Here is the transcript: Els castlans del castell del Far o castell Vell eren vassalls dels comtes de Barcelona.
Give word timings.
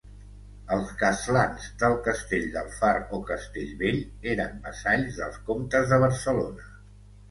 Els 0.77 0.87
castlans 1.01 1.67
del 1.83 1.99
castell 2.09 2.49
del 2.57 2.73
Far 2.79 2.95
o 3.19 3.21
castell 3.31 3.77
Vell 3.85 4.03
eren 4.35 4.61
vassalls 4.67 5.23
dels 5.25 5.43
comtes 5.53 5.91
de 5.95 6.05
Barcelona. 6.11 6.73